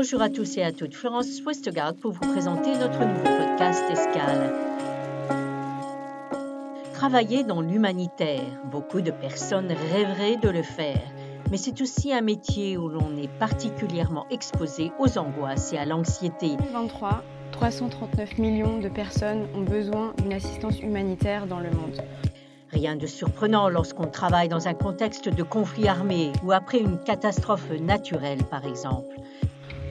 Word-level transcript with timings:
Bonjour 0.00 0.22
à 0.22 0.28
tous 0.30 0.56
et 0.58 0.62
à 0.62 0.70
toutes, 0.70 0.94
Florence 0.94 1.42
Westgard 1.44 1.92
pour 1.96 2.12
vous 2.12 2.20
présenter 2.20 2.70
notre 2.76 3.00
nouveau 3.00 3.24
podcast 3.24 3.82
Escale. 3.90 4.54
Travailler 6.94 7.42
dans 7.42 7.60
l'humanitaire, 7.60 8.44
beaucoup 8.70 9.00
de 9.00 9.10
personnes 9.10 9.72
rêveraient 9.92 10.36
de 10.36 10.50
le 10.50 10.62
faire, 10.62 11.02
mais 11.50 11.56
c'est 11.56 11.80
aussi 11.80 12.12
un 12.12 12.20
métier 12.20 12.76
où 12.76 12.88
l'on 12.88 13.16
est 13.16 13.30
particulièrement 13.40 14.24
exposé 14.30 14.92
aux 15.00 15.18
angoisses 15.18 15.72
et 15.72 15.78
à 15.78 15.84
l'anxiété. 15.84 16.50
2023, 16.50 17.24
339 17.50 18.38
millions 18.38 18.78
de 18.78 18.88
personnes 18.88 19.48
ont 19.56 19.62
besoin 19.62 20.14
d'une 20.22 20.34
assistance 20.34 20.78
humanitaire 20.78 21.48
dans 21.48 21.58
le 21.58 21.72
monde. 21.72 22.00
Rien 22.70 22.94
de 22.94 23.08
surprenant 23.08 23.68
lorsqu'on 23.68 24.06
travaille 24.06 24.48
dans 24.48 24.68
un 24.68 24.74
contexte 24.74 25.28
de 25.28 25.42
conflit 25.42 25.88
armé 25.88 26.30
ou 26.44 26.52
après 26.52 26.78
une 26.78 27.02
catastrophe 27.02 27.72
naturelle, 27.80 28.44
par 28.44 28.64
exemple. 28.64 29.16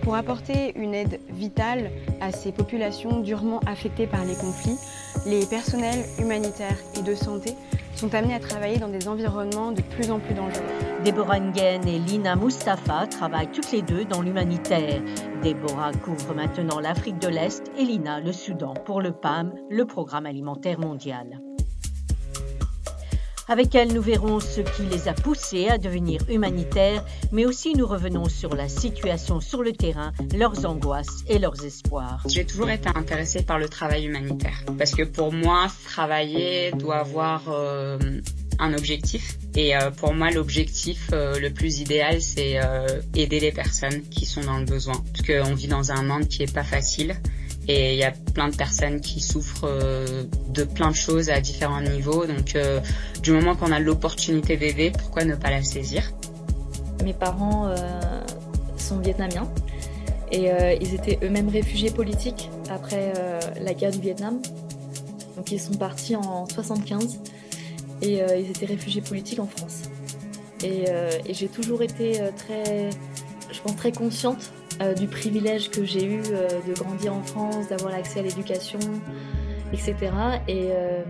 Pour 0.08 0.16
apporter 0.16 0.72
une 0.78 0.94
aide 0.94 1.20
vitale 1.30 1.92
à 2.22 2.32
ces 2.32 2.54
populations 2.54 3.20
durement 3.20 3.60
affectées 3.68 4.08
par 4.08 4.24
les 4.24 4.36
conflits, 4.36 4.78
les 5.26 5.46
personnels 5.46 6.06
humanitaires 6.18 6.78
et 6.98 7.02
de 7.02 7.14
santé 7.14 7.56
sont 7.94 8.16
amenés 8.16 8.36
à 8.36 8.40
travailler 8.40 8.78
dans 8.78 8.88
des 8.88 9.10
environnements 9.10 9.74
de 9.74 9.82
plus 9.82 10.10
en 10.10 10.20
plus 10.20 10.34
dangereux. 10.34 10.64
Déborah 11.04 11.42
Nguyen 11.42 11.82
et 11.82 12.00
Lina 12.00 12.38
Mustafa 12.38 13.06
travaillent 13.08 13.52
toutes 13.52 13.74
les 13.74 13.82
deux 13.82 14.06
dans 14.06 14.22
l'humanitaire. 14.22 15.02
Déborah 15.44 15.92
couvre 15.92 16.34
maintenant 16.34 16.80
l'Afrique 16.80 17.20
de 17.20 17.28
l'Est 17.28 17.70
et 17.78 17.84
Lina 17.84 18.22
le 18.22 18.32
Soudan 18.32 18.76
pour 18.86 19.02
le 19.02 19.12
PAM, 19.12 19.54
le 19.70 19.84
Programme 19.84 20.26
alimentaire 20.26 20.80
mondial. 20.80 21.42
Avec 23.50 23.76
elle, 23.76 23.94
nous 23.94 24.02
verrons 24.02 24.42
ce 24.42 24.60
qui 24.60 24.84
les 24.92 25.08
a 25.08 25.14
poussés 25.14 25.70
à 25.70 25.78
devenir 25.78 26.20
humanitaires, 26.30 27.06
mais 27.32 27.46
aussi 27.46 27.76
nous 27.76 27.88
revenons 27.88 28.28
sur 28.28 28.54
la 28.56 28.68
situation 28.68 29.40
sur 29.40 29.64
le 29.64 29.72
terrain, 29.72 30.12
leurs 30.36 30.66
angoisses 30.66 31.24
et 31.30 31.40
leurs 31.40 31.64
espoirs. 31.64 32.22
J'ai 32.28 32.46
toujours 32.46 32.70
été 32.70 32.90
intéressée 32.94 33.44
par 33.44 33.58
le 33.58 33.70
travail 33.70 34.06
humanitaire, 34.06 34.66
parce 34.78 34.92
que 34.92 35.04
pour 35.04 35.32
moi, 35.32 35.68
travailler 35.86 36.72
doit 36.72 36.98
avoir 36.98 37.44
euh, 37.48 37.98
un 38.60 38.74
objectif. 38.74 39.38
Et 39.56 39.78
euh, 39.78 39.92
pour 39.92 40.14
moi, 40.14 40.30
l'objectif 40.30 41.10
euh, 41.14 41.40
le 41.40 41.50
plus 41.50 41.80
idéal, 41.80 42.22
c'est 42.22 42.60
aider 43.16 43.40
les 43.40 43.54
personnes 43.54 44.02
qui 44.10 44.26
sont 44.26 44.42
dans 44.42 44.60
le 44.60 44.66
besoin, 44.66 45.02
parce 45.14 45.26
qu'on 45.26 45.56
vit 45.56 45.68
dans 45.68 45.94
un 45.94 46.04
monde 46.04 46.28
qui 46.28 46.44
est 46.44 46.54
pas 46.54 46.66
facile. 46.66 47.16
Et 47.68 47.94
il 47.94 48.00
y 48.00 48.04
a 48.04 48.12
plein 48.34 48.48
de 48.48 48.56
personnes 48.56 49.02
qui 49.02 49.20
souffrent 49.20 49.66
euh, 49.66 50.24
de 50.50 50.64
plein 50.64 50.90
de 50.90 50.96
choses 50.96 51.30
à 51.30 51.42
différents 51.42 51.82
niveaux. 51.82 52.26
Donc 52.26 52.56
euh, 52.56 52.80
du 53.22 53.32
moment 53.32 53.56
qu'on 53.56 53.72
a 53.72 53.80
l'opportunité 53.80 54.56
d'aider, 54.56 54.92
pourquoi 54.92 55.26
ne 55.26 55.36
pas 55.36 55.50
la 55.50 55.62
saisir? 55.64 56.12
Mes 57.04 57.14
parents 57.14 57.68
euh, 57.68 57.76
sont 58.78 59.00
vietnamiens 59.00 59.50
et 60.32 60.50
ils 60.82 60.94
étaient 60.94 61.18
eux-mêmes 61.24 61.48
réfugiés 61.48 61.90
politiques 61.90 62.50
après 62.70 63.14
la 63.62 63.74
guerre 63.74 63.92
du 63.92 64.02
Vietnam. 64.02 64.42
Donc 65.38 65.54
ils 65.54 65.60
sont 65.60 65.76
partis 65.76 66.18
en 66.18 66.46
75 66.46 67.20
et 68.02 68.20
ils 68.38 68.50
étaient 68.50 68.66
réfugiés 68.66 69.00
politiques 69.00 69.40
en 69.40 69.48
France. 69.48 69.84
Et, 70.66 70.84
et 71.26 71.34
j'ai 71.34 71.48
toujours 71.48 71.82
été 71.82 72.20
très, 72.36 72.90
je 73.54 73.62
pense, 73.62 73.78
très 73.78 73.94
consciente 73.94 74.52
euh, 74.82 74.94
du 74.94 75.08
privilège 75.08 75.72
que 75.72 75.84
j'ai 75.84 76.06
eu 76.06 76.22
euh, 76.32 76.48
de 76.68 76.74
grandir 76.74 77.14
en 77.14 77.24
France, 77.24 77.68
d'avoir 77.68 77.92
l'accès 77.92 78.20
à 78.20 78.24
l'éducation, 78.24 78.80
etc. 79.74 79.96
Euh, 80.50 81.04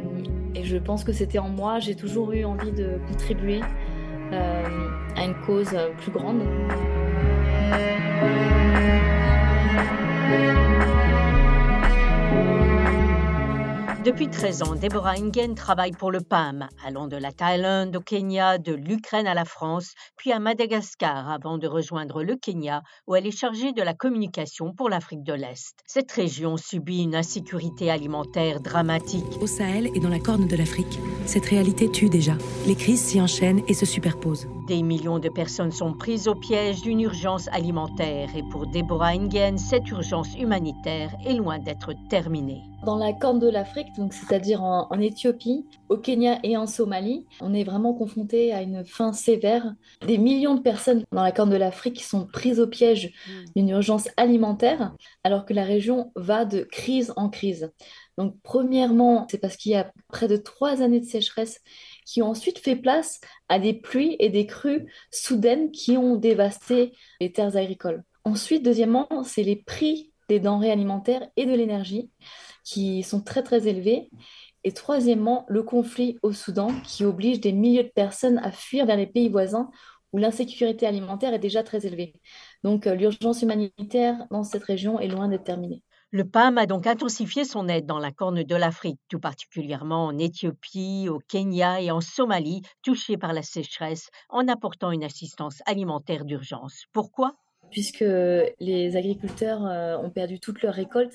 et, 0.56 0.64
je 0.64 0.78
pense 0.78 1.04
que 1.04 1.12
c'était 1.12 1.40
en 1.40 1.50
moi, 1.50 1.80
j'ai 1.80 1.96
toujours 1.96 2.32
eu 2.32 2.46
envie 2.46 2.72
de 2.72 3.00
contribuer 3.08 3.62
à 4.32 5.24
une 5.24 5.36
cause 5.46 5.70
plus 6.02 6.12
grande. 6.12 6.42
Depuis 14.06 14.30
13 14.30 14.64
ans, 14.64 14.76
Deborah 14.76 15.16
Ingen 15.18 15.56
travaille 15.56 15.92
pour 15.92 16.12
le 16.12 16.22
PAM, 16.22 16.68
allant 16.86 17.08
de 17.08 17.18
la 17.18 17.32
Thaïlande 17.32 17.96
au 17.96 18.00
Kenya, 18.00 18.58
de 18.58 18.74
l'Ukraine 18.74 19.28
à 19.28 19.34
la 19.34 19.44
France, 19.44 19.94
puis 20.16 20.32
à 20.32 20.40
Madagascar 20.40 21.30
avant 21.30 21.58
de 21.58 21.68
rejoindre 21.68 22.24
le 22.24 22.36
Kenya, 22.36 22.84
où 23.08 23.16
elle 23.16 23.26
est 23.26 23.38
chargée 23.38 23.74
de 23.74 23.82
la 23.82 23.94
communication 23.94 24.72
pour 24.72 24.90
l'Afrique 24.90 25.24
de 25.24 25.34
l'Est. 25.34 25.80
Cette 25.88 26.12
région 26.12 26.58
subit 26.58 27.04
une 27.04 27.16
insécurité 27.16 27.90
alimentaire 27.90 28.62
dramatique. 28.62 29.26
Au 29.42 29.48
Sahel 29.48 29.90
et 29.96 30.00
dans 30.00 30.10
la 30.10 30.20
Corne 30.20 30.48
de 30.48 30.56
l'Afrique, 30.56 31.00
cette 31.26 31.46
réalité 31.46 31.90
tue 31.92 32.10
déjà. 32.10 32.34
Les 32.68 32.76
crises 32.76 33.02
s'y 33.02 33.20
enchaînent 33.20 33.64
et 33.68 33.74
se 33.74 33.86
superposent. 33.86 34.48
Des 34.68 34.84
millions 34.84 35.20
de 35.20 35.30
personnes 35.30 35.72
sont 35.72 35.94
prises 35.94 36.28
au 36.28 36.36
piège 36.36 36.82
d'une 36.82 37.02
urgence 37.02 37.48
alimentaire 37.50 38.30
et 38.36 38.44
pour 38.52 38.68
Deborah 38.68 39.14
Ingen, 39.14 39.58
cette 39.58 39.90
urgence 39.90 40.36
humanitaire 40.38 41.16
est 41.26 41.34
loin 41.34 41.58
d'être 41.58 41.94
terminée. 42.10 42.62
Dans 42.88 42.96
la 42.96 43.12
Corne 43.12 43.40
de 43.40 43.50
l'Afrique, 43.50 43.94
donc 43.98 44.14
c'est-à-dire 44.14 44.64
en, 44.64 44.90
Éthiopie, 45.02 45.66
au 45.90 45.98
Kenya 45.98 46.40
et 46.44 46.56
en 46.56 46.68
Somalie, 46.68 47.26
on 47.42 47.54
est 47.54 47.66
vraiment 47.66 47.94
confronté 47.94 48.54
à 48.54 48.62
une 48.62 48.86
faim 48.86 49.12
sévère. 49.12 49.76
Des 50.06 50.18
millions 50.18 50.56
de 50.56 50.62
personnes 50.62 51.04
dans 51.12 51.22
la 51.22 51.34
Corne 51.34 51.50
de 51.50 51.58
l'Afrique 51.58 52.02
sont 52.02 52.26
prises 52.26 52.62
au 52.62 52.66
piège 52.66 53.08
mmh. 53.08 53.32
d'une 53.58 53.70
urgence 53.72 54.08
alimentaire, 54.16 54.94
alors 55.26 55.46
que 55.46 55.54
la 55.54 55.66
région 55.66 56.14
va 56.16 56.46
de 56.46 56.62
crise 56.62 57.12
en 57.18 57.28
crise. 57.28 57.74
Donc 58.18 58.38
premièrement, 58.42 59.28
c'est 59.30 59.38
parce 59.38 59.58
qu'il 59.58 59.74
y 59.74 59.76
a 59.76 59.92
près 60.08 60.30
de 60.30 60.38
trois 60.38 60.82
années 60.82 61.02
de 61.02 61.06
sécheresse 61.06 61.60
qui 62.06 62.22
ont 62.22 62.30
ensuite 62.30 62.60
fait 62.60 62.78
place 62.78 63.20
à 63.50 63.60
des 63.60 63.74
pluies 63.74 64.16
et 64.20 64.30
des 64.30 64.46
crues 64.46 64.90
soudaines 65.12 65.72
qui 65.72 65.98
ont 65.98 66.16
dévasté 66.16 66.94
les 67.20 67.34
terres 67.34 67.58
agricoles. 67.58 68.06
Ensuite, 68.24 68.64
deuxièmement, 68.64 69.10
c'est 69.26 69.44
les 69.44 69.58
prix 69.58 70.14
des 70.30 70.40
denrées 70.40 70.72
alimentaires 70.72 71.28
et 71.36 71.46
de 71.46 71.54
l'énergie 71.54 72.10
qui 72.68 73.02
sont 73.02 73.22
très 73.22 73.44
très 73.44 73.68
élevés. 73.70 74.10
Et 74.66 74.74
troisièmement, 74.74 75.46
le 75.48 75.64
conflit 75.64 76.18
au 76.22 76.34
Soudan 76.34 76.68
qui 76.84 77.06
oblige 77.06 77.40
des 77.40 77.54
milliers 77.54 77.86
de 77.86 77.92
personnes 77.96 78.40
à 78.40 78.52
fuir 78.52 78.86
vers 78.86 78.98
les 78.98 79.08
pays 79.08 79.30
voisins 79.30 79.70
où 80.12 80.18
l'insécurité 80.18 80.86
alimentaire 80.86 81.34
est 81.34 81.40
déjà 81.40 81.64
très 81.64 81.86
élevée. 81.86 82.14
Donc 82.64 82.86
euh, 82.86 82.94
l'urgence 82.94 83.42
humanitaire 83.42 84.28
dans 84.32 84.44
cette 84.44 84.64
région 84.64 85.00
est 85.00 85.08
loin 85.08 85.30
d'être 85.30 85.46
terminée. 85.46 85.82
Le 86.12 86.26
PAM 86.26 86.58
a 86.58 86.66
donc 86.66 86.88
intensifié 86.88 87.46
son 87.46 87.70
aide 87.70 87.86
dans 87.86 88.00
la 88.00 88.12
Corne 88.12 88.44
de 88.44 88.56
l'Afrique, 88.56 89.00
tout 89.08 89.20
particulièrement 89.20 90.06
en 90.06 90.18
Éthiopie, 90.18 91.08
au 91.10 91.20
Kenya 91.20 91.82
et 91.82 91.92
en 91.92 92.02
Somalie, 92.02 92.64
touchés 92.82 93.18
par 93.18 93.32
la 93.32 93.44
sécheresse, 93.44 94.10
en 94.30 94.48
apportant 94.50 94.92
une 94.92 95.04
assistance 95.06 95.62
alimentaire 95.66 96.26
d'urgence. 96.26 96.84
Pourquoi? 96.92 97.36
Puisque 97.72 98.06
les 98.60 98.96
agriculteurs 98.96 99.66
euh, 99.66 99.98
ont 99.98 100.10
perdu 100.10 100.40
toute 100.40 100.62
leur 100.62 100.74
récolte 100.74 101.14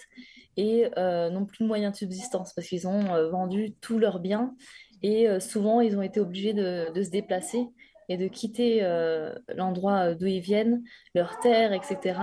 et 0.56 0.88
euh, 0.98 1.30
n'ont 1.30 1.46
plus 1.46 1.64
de 1.64 1.66
moyens 1.66 1.92
de 1.92 1.96
subsistance 1.96 2.52
parce 2.52 2.68
qu'ils 2.68 2.86
ont 2.86 3.14
euh, 3.14 3.30
vendu 3.30 3.74
tous 3.80 3.98
leurs 3.98 4.20
biens 4.20 4.54
et 5.02 5.40
souvent 5.40 5.80
ils 5.80 5.96
ont 5.96 6.02
été 6.02 6.20
obligés 6.20 6.52
de, 6.52 6.92
se 6.94 7.10
déplacer 7.10 7.66
et 8.08 8.16
de 8.16 8.28
quitter 8.28 8.82
l'endroit 9.56 10.14
d'où 10.14 10.26
ils 10.26 10.38
viennent, 10.38 10.84
leur 11.12 11.40
terre, 11.40 11.72
etc., 11.72 12.20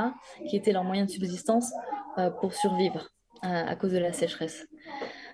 qui 0.48 0.56
était 0.56 0.72
leur 0.72 0.86
moyen 0.86 1.04
de 1.04 1.10
subsistance 1.10 1.74
pour 2.40 2.54
survivre 2.54 3.10
à, 3.42 3.76
cause 3.76 3.92
de 3.92 3.98
la 3.98 4.14
sécheresse. 4.14 4.66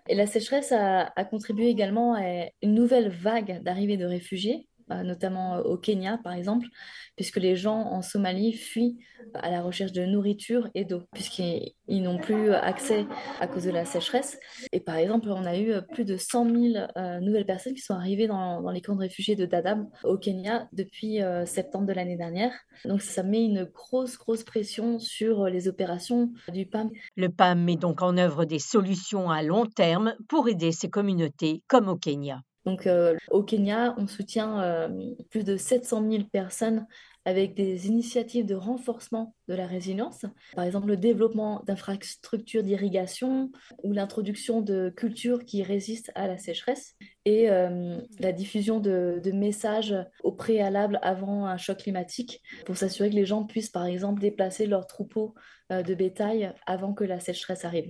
Et 0.09 0.15
la 0.15 0.25
sécheresse 0.25 0.71
a, 0.71 1.13
a 1.15 1.23
contribué 1.23 1.67
également 1.67 2.15
à 2.15 2.47
une 2.63 2.73
nouvelle 2.73 3.09
vague 3.09 3.61
d'arrivée 3.61 3.97
de 3.97 4.05
réfugiés 4.05 4.67
notamment 4.89 5.55
euh, 5.55 5.63
au 5.63 5.77
Kenya 5.77 6.19
par 6.23 6.33
exemple, 6.33 6.67
puisque 7.15 7.37
les 7.37 7.55
gens 7.55 7.79
en 7.79 8.01
Somalie 8.01 8.53
fuient 8.53 8.97
à 9.33 9.49
la 9.49 9.61
recherche 9.61 9.91
de 9.91 10.05
nourriture 10.05 10.69
et 10.75 10.85
d'eau, 10.85 11.01
puisqu'ils 11.13 12.03
n'ont 12.03 12.19
plus 12.19 12.51
accès 12.51 13.05
à 13.39 13.47
cause 13.47 13.63
de 13.63 13.71
la 13.71 13.85
sécheresse. 13.85 14.37
Et 14.71 14.79
par 14.79 14.95
exemple, 14.95 15.29
on 15.29 15.45
a 15.45 15.57
eu 15.57 15.73
plus 15.93 16.05
de 16.05 16.17
100 16.17 16.49
000 16.49 16.87
euh, 16.97 17.19
nouvelles 17.19 17.45
personnes 17.45 17.73
qui 17.73 17.81
sont 17.81 17.95
arrivées 17.95 18.27
dans, 18.27 18.69
les 18.69 18.81
camps 18.81 18.95
de 18.95 19.01
réfugiés 19.01 19.35
de 19.35 19.45
Dadaab 19.45 19.87
au 20.03 20.17
Kenya 20.17 20.67
depuis 20.73 21.19
septembre 21.45 21.85
de 21.85 21.93
l'année 21.93 22.17
dernière. 22.17 22.51
Donc 22.83 23.01
ça 23.01 23.23
met 23.23 23.43
une 23.43 23.63
grosse, 23.63 24.17
grosse 24.17 24.43
pression 24.43 24.99
sur 24.99 25.45
les 25.45 25.67
opérations 25.67 26.31
du 26.51 26.65
PAM. 26.65 26.91
Le 27.15 27.29
PAM 27.29 27.63
met 27.63 27.77
donc 27.77 28.01
en 28.01 28.17
œuvre 28.17 28.45
des 28.45 28.59
solutions 28.59 29.29
à 29.29 29.41
long 29.41 29.65
terme 29.65 30.15
pour 30.27 30.49
aider 30.49 30.71
ces 30.71 30.89
communautés 30.89 31.63
comme 31.67 31.87
au 31.87 31.95
Kenya. 31.95 32.41
Donc 32.65 32.87
euh, 32.87 33.15
au 33.29 33.43
Kenya, 33.43 33.93
on 33.97 34.07
soutient 34.07 34.61
euh, 34.61 34.89
plus 35.29 35.43
de 35.43 35.55
700 35.55 36.09
000 36.09 36.23
personnes 36.31 36.87
avec 37.27 37.55
des 37.55 37.87
initiatives 37.87 38.45
de 38.45 38.53
renforcement 38.53 39.33
de 39.47 39.55
la 39.55 39.65
résilience, 39.65 40.25
par 40.55 40.63
exemple 40.63 40.87
le 40.87 40.97
développement 40.97 41.63
d'infrastructures 41.65 42.61
d'irrigation 42.61 43.51
ou 43.83 43.93
l'introduction 43.93 44.61
de 44.61 44.93
cultures 44.95 45.43
qui 45.43 45.63
résistent 45.63 46.11
à 46.13 46.27
la 46.27 46.37
sécheresse 46.37 46.93
et 47.25 47.49
euh, 47.49 47.97
la 48.19 48.31
diffusion 48.31 48.79
de, 48.79 49.19
de, 49.23 49.31
messages 49.31 49.95
au 50.23 50.33
préalable 50.33 50.99
avant 51.01 51.47
un 51.47 51.57
choc 51.57 51.79
climatique 51.79 52.43
pour 52.63 52.77
s'assurer 52.77 53.09
que 53.09 53.15
les 53.15 53.25
gens 53.25 53.43
puissent 53.43 53.71
par 53.71 53.85
exemple 53.85 54.21
déplacer 54.21 54.67
leurs 54.67 54.85
troupeaux 54.85 55.33
de 55.71 55.95
bétail 55.95 56.53
avant 56.67 56.93
que 56.93 57.03
la 57.03 57.19
sécheresse 57.19 57.65
arrive. 57.65 57.89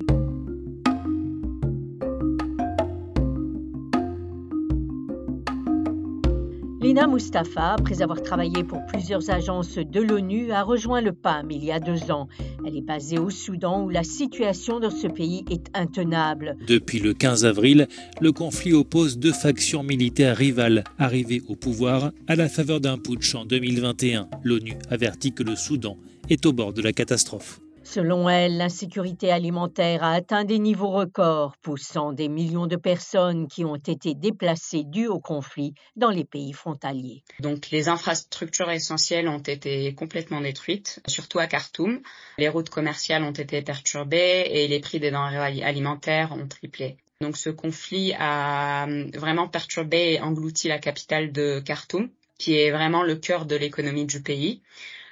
Lina 6.95 7.07
Mustafa, 7.07 7.74
après 7.74 8.01
avoir 8.01 8.24
travaillé 8.24 8.63
pour 8.63 8.86
plusieurs 8.86 9.30
agences 9.30 9.77
de 9.77 10.00
l'ONU, 10.00 10.53
a 10.53 10.63
rejoint 10.63 11.01
le 11.01 11.12
PAM 11.12 11.51
il 11.51 11.62
y 11.62 11.69
a 11.69 11.81
deux 11.81 12.09
ans. 12.09 12.30
Elle 12.65 12.77
est 12.77 12.81
basée 12.81 13.18
au 13.18 13.30
Soudan 13.30 13.83
où 13.83 13.89
la 13.89 14.06
situation 14.06 14.80
dans 14.80 14.92
ce 14.92 15.07
pays 15.07 15.44
est 15.51 15.65
intenable. 15.74 16.56
Depuis 16.65 17.00
le 17.00 17.13
15 17.13 17.44
avril, 17.44 17.89
le 18.21 18.31
conflit 18.31 18.71
oppose 18.71 19.18
deux 19.18 19.33
factions 19.33 19.83
militaires 19.83 20.38
rivales 20.38 20.86
arrivées 20.97 21.44
au 21.50 21.57
pouvoir 21.57 22.12
à 22.30 22.38
la 22.38 22.47
faveur 22.47 22.80
d'un 22.80 22.97
putsch 22.97 23.36
en 23.36 23.44
2021. 23.44 24.30
L'ONU 24.45 24.75
avertit 24.89 25.33
que 25.33 25.44
le 25.44 25.57
Soudan 25.57 25.97
est 26.30 26.45
au 26.45 26.53
bord 26.53 26.71
de 26.71 26.81
la 26.81 26.94
catastrophe. 26.94 27.59
Selon 27.86 28.28
elle, 28.28 28.58
l'insécurité 28.58 29.32
alimentaire 29.32 30.04
a 30.04 30.14
atteint 30.14 30.44
des 30.44 30.58
niveaux 30.58 30.90
records, 30.90 31.56
poussant 31.62 32.14
des 32.14 32.30
millions 32.30 32.66
de 32.66 32.76
personnes 32.76 33.48
qui 33.48 33.64
ont 33.64 33.76
été 33.76 34.16
déplacées 34.16 34.84
dues 34.84 35.08
au 35.08 35.20
conflit 35.20 35.76
dans 35.96 36.10
les 36.10 36.26
pays 36.26 36.52
frontaliers. 36.52 37.24
Donc 37.40 37.70
les 37.70 37.88
infrastructures 37.88 38.72
essentielles 38.72 39.28
ont 39.28 39.38
été 39.38 39.94
complètement 39.94 40.42
détruites, 40.42 41.00
surtout 41.08 41.38
à 41.38 41.46
Khartoum. 41.46 42.02
Les 42.40 42.50
routes 42.50 42.72
commerciales 42.72 43.24
ont 43.24 43.32
été 43.32 43.62
perturbées 43.62 44.46
et 44.50 44.68
les 44.68 44.80
prix 44.80 45.00
des 45.00 45.12
denrées 45.12 45.64
alimentaires 45.64 46.34
ont 46.34 46.48
triplé. 46.48 46.98
Donc 47.22 47.38
ce 47.38 47.52
conflit 47.52 48.14
a 48.18 48.88
vraiment 49.14 49.48
perturbé 49.48 50.14
et 50.14 50.22
englouti 50.22 50.68
la 50.68 50.80
capitale 50.80 51.31
de 51.31 51.62
Khartoum, 51.64 52.10
qui 52.38 52.58
est 52.58 52.72
vraiment 52.72 53.04
le 53.04 53.16
cœur 53.16 53.46
de 53.46 53.56
l'économie 53.56 54.06
du 54.06 54.22
pays. 54.22 54.62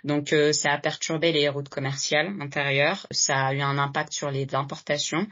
Donc 0.04 0.34
euh, 0.34 0.52
ça 0.52 0.74
a 0.74 0.78
perturbé 0.78 1.32
les 1.32 1.48
routes 1.48 1.70
commerciales 1.70 2.34
intérieures, 2.42 3.08
ça 3.12 3.48
a 3.48 3.54
eu 3.54 3.62
un 3.62 3.78
impact 3.78 4.12
sur 4.12 4.32
les 4.32 4.54
importations 4.54 5.28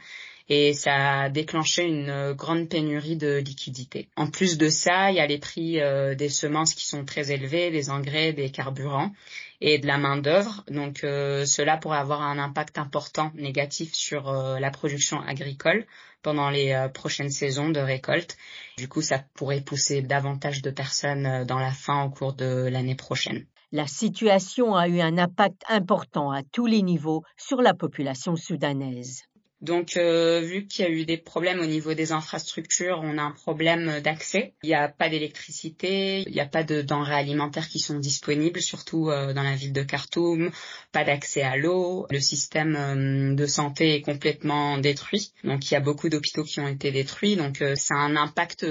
et 0.48 0.72
ça 0.72 1.22
a 1.22 1.28
déclenché 1.28 1.84
une 1.84 2.08
euh, 2.08 2.34
grande 2.34 2.68
pénurie 2.68 3.16
de 3.16 3.36
liquidités. 3.36 4.08
En 4.16 4.28
plus 4.28 4.56
de 4.56 4.68
ça, 4.70 5.10
il 5.10 5.16
y 5.16 5.20
a 5.20 5.26
les 5.26 5.38
prix 5.38 5.80
euh, 5.80 6.14
des 6.14 6.30
semences 6.30 6.74
qui 6.74 6.86
sont 6.86 7.04
très 7.04 7.32
élevés, 7.32 7.70
des 7.70 7.90
engrais, 7.90 8.32
des 8.32 8.50
carburants 8.50 9.12
et 9.60 9.78
de 9.78 9.86
la 9.86 9.98
main-d'œuvre. 9.98 10.64
Donc 10.68 10.98
cela 11.02 11.76
pourrait 11.76 11.98
avoir 11.98 12.22
un 12.22 12.38
impact 12.38 12.78
important 12.78 13.30
négatif 13.36 13.94
sur 13.94 14.32
la 14.32 14.70
production 14.72 15.20
agricole 15.20 15.86
pendant 16.22 16.50
les 16.50 16.88
prochaines 16.92 17.30
saisons 17.30 17.70
de 17.70 17.78
récolte. 17.78 18.36
Du 18.76 18.88
coup, 18.88 19.02
ça 19.02 19.24
pourrait 19.34 19.60
pousser 19.60 20.02
davantage 20.02 20.62
de 20.62 20.72
personnes 20.72 21.44
dans 21.44 21.60
la 21.60 21.70
faim 21.70 22.02
au 22.02 22.10
cours 22.10 22.32
de 22.32 22.68
l'année 22.72 22.96
prochaine. 22.96 23.46
La 23.74 23.86
situation 23.86 24.76
a 24.76 24.86
eu 24.86 25.00
un 25.00 25.16
impact 25.16 25.62
important 25.66 26.30
à 26.30 26.42
tous 26.42 26.66
les 26.66 26.82
niveaux 26.82 27.22
sur 27.38 27.62
la 27.62 27.72
population 27.72 28.36
soudanaise. 28.36 29.22
Donc, 29.62 29.96
euh, 29.96 30.40
vu 30.40 30.66
qu'il 30.66 30.84
y 30.84 30.88
a 30.88 30.90
eu 30.90 31.06
des 31.06 31.16
problèmes 31.16 31.60
au 31.60 31.66
niveau 31.66 31.94
des 31.94 32.12
infrastructures, 32.12 33.00
on 33.02 33.16
a 33.16 33.22
un 33.22 33.30
problème 33.30 34.00
d'accès. 34.00 34.54
Il 34.62 34.66
n'y 34.66 34.74
a 34.74 34.88
pas 34.88 35.08
d'électricité, 35.08 36.22
il 36.26 36.32
n'y 36.32 36.40
a 36.40 36.46
pas 36.46 36.64
de 36.64 36.82
denrées 36.82 37.14
alimentaires 37.14 37.68
qui 37.68 37.78
sont 37.78 37.98
disponibles, 37.98 38.60
surtout 38.60 39.08
euh, 39.08 39.32
dans 39.32 39.44
la 39.44 39.54
ville 39.54 39.72
de 39.72 39.84
Khartoum, 39.84 40.50
pas 40.90 41.04
d'accès 41.04 41.42
à 41.42 41.56
l'eau. 41.56 42.06
Le 42.10 42.20
système 42.20 42.76
euh, 42.76 43.34
de 43.34 43.46
santé 43.46 43.94
est 43.94 44.02
complètement 44.02 44.76
détruit. 44.76 45.32
Donc, 45.44 45.70
il 45.70 45.74
y 45.74 45.76
a 45.76 45.80
beaucoup 45.80 46.10
d'hôpitaux 46.10 46.42
qui 46.42 46.60
ont 46.60 46.68
été 46.68 46.90
détruits. 46.90 47.36
Donc, 47.36 47.62
a 47.62 47.94
un 47.94 48.16
impact 48.16 48.66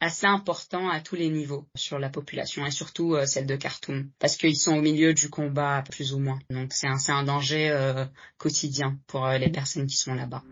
assez 0.00 0.26
important 0.26 0.88
à 0.88 1.00
tous 1.00 1.16
les 1.16 1.30
niveaux 1.30 1.66
sur 1.74 1.98
la 1.98 2.10
population 2.10 2.66
et 2.66 2.70
surtout 2.70 3.14
euh, 3.14 3.26
celle 3.26 3.46
de 3.46 3.56
Khartoum 3.56 4.10
parce 4.18 4.36
qu'ils 4.36 4.56
sont 4.56 4.76
au 4.76 4.82
milieu 4.82 5.14
du 5.14 5.30
combat 5.30 5.82
plus 5.90 6.12
ou 6.12 6.18
moins. 6.18 6.38
Donc 6.50 6.72
c'est 6.72 6.88
un, 6.88 6.98
un 7.08 7.22
danger 7.22 7.70
euh, 7.70 8.04
quotidien 8.38 8.98
pour 9.06 9.26
euh, 9.26 9.38
les 9.38 9.50
personnes 9.50 9.86
qui 9.86 9.96
sont 9.96 10.14
là-bas. 10.14 10.42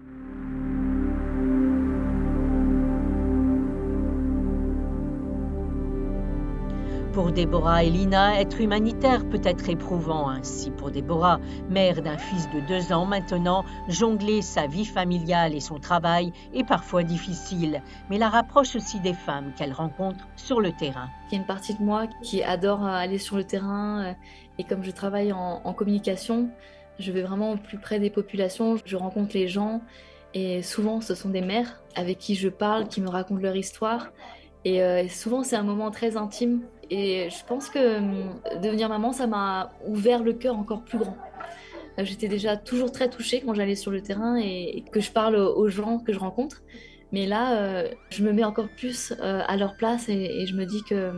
Pour 7.15 7.31
Déborah 7.31 7.85
et 7.85 7.91
Lina, 7.91 8.41
être 8.41 8.61
humanitaire 8.61 9.25
peut 9.29 9.41
être 9.45 9.69
éprouvant. 9.69 10.29
Ainsi 10.29 10.73
pour 10.73 10.91
Déborah, 10.91 11.39
mère 11.69 12.03
d'un 12.03 12.19
fils 12.19 12.49
de 12.51 12.59
deux 12.67 12.93
ans 12.93 13.07
maintenant, 13.07 13.65
jongler 13.89 14.43
sa 14.43 14.67
vie 14.67 14.85
familiale 14.85 15.55
et 15.55 15.61
son 15.61 15.79
travail 15.79 16.33
est 16.55 16.67
parfois 16.67 17.05
difficile, 17.05 17.83
mais 18.11 18.19
la 18.19 18.29
rapproche 18.29 18.75
aussi 18.75 18.99
des 18.99 19.15
femmes 19.15 19.53
qu'elle 19.57 19.73
rencontre 19.73 20.27
sur 20.35 20.61
le 20.61 20.73
terrain. 20.73 21.09
Il 21.31 21.35
y 21.35 21.37
a 21.37 21.41
une 21.41 21.47
partie 21.47 21.75
de 21.75 21.83
moi 21.85 22.09
qui 22.25 22.43
adore 22.43 22.85
aller 22.85 23.19
sur 23.19 23.37
le 23.37 23.45
terrain 23.45 24.07
euh, 24.07 24.13
et 24.59 24.65
comme 24.65 24.83
je 24.83 24.91
travaille 24.91 25.33
en, 25.33 25.61
en 25.63 25.73
communication, 25.73 26.51
je 26.99 27.13
vais 27.13 27.23
vraiment 27.23 27.53
au 27.53 27.57
plus 27.57 27.79
près 27.79 28.01
des 28.01 28.11
populations, 28.11 28.77
je 28.85 28.97
rencontre 28.97 29.37
les 29.37 29.47
gens 29.47 29.83
et 30.35 30.63
souvent 30.63 31.01
ce 31.01 31.15
sont 31.15 31.29
des 31.29 31.43
mères 31.43 31.81
avec 31.95 32.19
qui 32.19 32.35
je 32.35 32.49
parle, 32.49 32.89
qui 32.89 33.01
me 33.01 33.09
racontent 33.09 33.41
leur 33.41 33.55
histoire. 33.55 34.09
Et 34.65 34.83
euh, 34.83 35.07
souvent, 35.09 35.43
c'est 35.43 35.57
un 35.57 35.63
moment 35.63 35.91
très 35.91 36.17
intime 36.17 36.63
et 36.91 37.29
je 37.31 37.45
pense 37.45 37.69
que 37.69 37.99
hum, 37.99 38.41
devenir 38.63 38.89
maman, 38.89 39.13
ça 39.13 39.27
m'a 39.27 39.73
ouvert 39.87 40.23
le 40.23 40.33
cœur 40.33 40.57
encore 40.57 40.83
plus 40.83 40.99
grand. 40.99 41.17
Euh, 41.99 42.05
j'étais 42.05 42.29
déjà 42.29 42.57
toujours 42.57 42.91
très 42.91 43.09
touchée 43.11 43.43
quand 43.45 43.55
j'allais 43.55 43.77
sur 43.77 43.91
le 43.91 44.01
terrain 44.01 44.37
et 44.37 44.85
que 44.91 45.01
je 45.01 45.13
parle 45.13 45.37
aux 45.37 45.69
gens 45.69 45.99
que 45.99 46.13
je 46.13 46.19
rencontre. 46.19 46.63
Mais 47.13 47.27
là, 47.27 47.59
euh, 47.59 47.89
je 48.11 48.25
me 48.25 48.33
mets 48.33 48.45
encore 48.45 48.69
plus 48.69 49.13
à 49.21 49.57
leur 49.57 49.77
place 49.77 50.09
et, 50.09 50.47
je 50.47 50.55
me 50.57 50.65
dis 50.65 50.83
que 50.83 51.13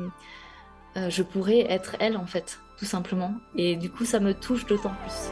je 1.08 1.22
pourrais 1.22 1.60
être 1.70 1.96
elle, 2.00 2.16
en 2.16 2.26
fait, 2.26 2.58
tout 2.78 2.84
simplement. 2.84 3.32
Et 3.56 3.76
du 3.76 3.90
coup, 3.90 4.04
ça 4.04 4.20
me 4.20 4.34
touche 4.34 4.66
d'autant 4.66 4.92
plus. 5.02 5.30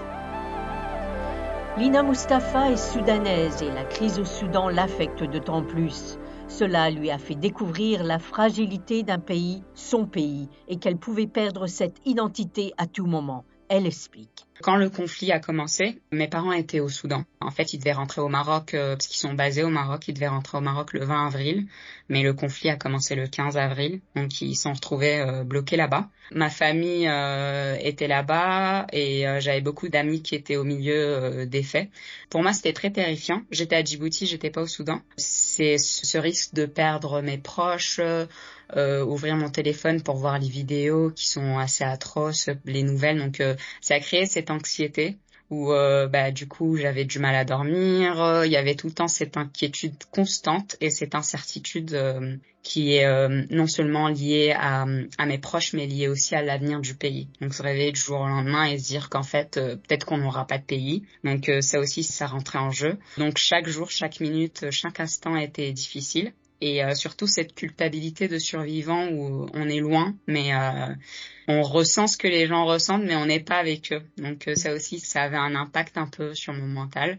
Lina 1.77 2.03
Mustafa 2.03 2.71
est 2.71 2.77
soudanaise 2.77 3.61
et 3.63 3.71
la 3.73 3.85
crise 3.85 4.19
au 4.21 4.25
Soudan 4.25 4.69
l'affecte 4.69 5.25
d'autant 5.25 5.63
plus. 5.63 6.19
Cela 6.49 6.91
lui 6.91 7.11
a 7.11 7.19
fait 7.19 7.35
découvrir 7.35 8.05
la 8.05 8.19
fragilité 8.19 9.03
d'un 9.03 9.19
pays, 9.19 9.63
son 9.75 10.07
pays, 10.07 10.49
et 10.69 10.77
qu'elle 10.77 10.99
pouvait 10.99 11.27
perdre 11.27 11.67
cette 11.67 11.97
identité 12.05 12.73
à 12.77 12.87
tout 12.87 13.07
moment. 13.07 13.45
Elle 13.69 13.87
explique. 13.87 14.47
Quand 14.63 14.77
le 14.77 14.89
conflit 14.89 15.33
a 15.33 15.41
commencé, 15.41 16.01
mes 16.13 16.29
parents 16.29 16.53
étaient 16.53 16.79
au 16.79 16.89
Soudan. 16.89 17.25
En 17.41 17.51
fait, 17.51 17.73
ils 17.73 17.79
devaient 17.79 17.93
rentrer 17.93 18.21
au 18.21 18.29
Maroc, 18.29 18.75
euh, 18.75 18.95
parce 18.95 19.09
qu'ils 19.09 19.19
sont 19.19 19.35
basés 19.35 19.65
au 19.65 19.69
Maroc, 19.69 20.07
ils 20.07 20.15
devaient 20.15 20.29
rentrer 20.29 20.59
au 20.59 20.61
Maroc 20.61 20.93
le 20.93 21.05
20 21.05 21.27
avril, 21.27 21.67
mais 22.09 22.23
le 22.23 22.35
conflit 22.35 22.71
a 22.71 22.77
commencé 22.77 23.17
le 23.17 23.27
15 23.27 23.57
avril, 23.57 24.01
donc 24.15 24.41
ils 24.41 24.55
sont 24.55 24.73
retrouvés 24.73 25.19
euh, 25.19 25.43
bloqués 25.43 25.77
là-bas. 25.77 26.09
Ma 26.31 26.51
famille 26.51 27.09
euh, 27.09 27.77
était 27.81 28.07
là-bas 28.07 28.87
et 28.93 29.25
j'avais 29.41 29.61
beaucoup 29.61 29.89
d'amis 29.89 30.23
qui 30.23 30.35
étaient 30.35 30.57
au 30.57 30.65
milieu 30.65 31.45
des 31.45 31.63
faits. 31.63 31.91
Pour 32.31 32.43
moi, 32.43 32.55
c'était 32.55 32.73
très 32.73 32.91
terrifiant. 32.91 33.43
J'étais 33.51 33.77
à 33.77 33.85
Djibouti, 33.85 34.27
j'étais 34.27 34.51
pas 34.51 34.63
au 34.63 34.67
Soudan. 34.67 35.03
C'est 35.19 35.77
ce 35.77 36.17
risque 36.17 36.55
de 36.55 36.65
perdre 36.65 37.21
mes 37.21 37.37
proches, 37.37 38.01
euh, 38.77 39.05
ouvrir 39.05 39.37
mon 39.37 39.51
téléphone 39.51 40.03
pour 40.03 40.17
voir 40.17 40.39
les 40.39 40.49
vidéos 40.49 41.11
qui 41.11 41.29
sont 41.29 41.59
assez 41.59 41.85
atroces, 41.85 42.49
les 42.65 42.83
nouvelles. 42.83 43.19
Donc 43.19 43.41
euh, 43.41 43.55
ça 43.81 43.95
a 43.95 44.01
créé 44.01 44.27
cette 44.27 44.44
anxiété 44.51 45.17
où 45.51 45.73
euh, 45.73 46.09
bah, 46.09 46.31
du 46.31 46.49
coup 46.49 46.77
j'avais 46.77 47.05
du 47.05 47.19
mal 47.19 47.35
à 47.35 47.45
dormir. 47.45 48.43
Il 48.45 48.51
y 48.51 48.57
avait 48.57 48.75
tout 48.75 48.87
le 48.87 48.95
temps 48.95 49.09
cette 49.09 49.37
inquiétude 49.37 49.95
constante 50.11 50.77
et 50.81 50.91
cette 50.91 51.15
incertitude 51.15 51.97
qui 52.63 52.95
est 52.95 53.29
non 53.51 53.67
seulement 53.67 54.09
liée 54.09 54.55
à, 54.57 54.87
à, 55.19 55.27
mes 55.27 55.37
proches 55.37 55.75
mais 55.75 55.87
liée 55.87 56.09
aussi 56.09 56.35
à 56.35 56.43
l'avenir 56.43 56.81
du 56.81 56.95
pays. 56.95 57.29
Donc 57.43 57.53
se 57.53 57.63
réveiller 57.63 57.93
du 57.93 58.01
jour 58.01 58.21
au 58.21 58.27
lendemain 58.27 58.65
et 58.65 58.79
se 58.79 58.87
dire 58.87 59.11
qu'en 59.11 59.23
fait 59.23 59.61
peut-être 59.61 60.07
qu'on 60.07 60.19
n'aura 60.19 60.47
pas 60.47 60.57
de 60.57 60.65
pays. 60.65 61.05
Donc 61.25 61.51
ça 61.61 61.79
aussi 61.79 62.03
ça 62.03 62.27
rentrait 62.27 62.59
en 62.59 62.71
jeu. 62.71 62.97
Donc 63.19 63.37
chaque 63.37 63.69
jour, 63.69 63.91
chaque 63.91 64.21
minute, 64.21 64.71
chaque 64.71 64.99
instant 64.99 65.37
était 65.37 65.73
difficile 65.73 66.33
et 66.65 66.83
euh, 66.83 66.95
surtout 66.95 67.27
cette 67.27 67.55
culpabilité 67.55 68.27
de 68.27 68.39
survivant 68.39 69.09
où 69.09 69.47
on 69.53 69.69
est 69.69 69.81
loin, 69.81 70.17
mais 70.27 70.55
euh, 70.55 70.95
on 71.47 71.61
ressent 71.61 72.07
ce 72.07 72.17
que 72.17 72.27
les 72.27 72.47
gens 72.47 72.65
ressentent, 72.65 73.05
mais 73.05 73.17
on 73.17 73.27
n'est 73.27 73.45
pas 73.45 73.59
avec 73.59 73.93
eux. 73.93 74.03
Donc 74.17 74.49
euh, 74.49 74.55
ça 74.55 74.73
aussi, 74.73 74.99
ça 74.99 75.25
avait 75.25 75.37
un 75.37 75.55
impact 75.57 75.99
un 75.99 76.07
peu 76.07 76.35
sur 76.35 76.55
mon 76.55 76.67
mental. 76.67 77.19